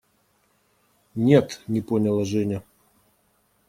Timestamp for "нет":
1.27-1.61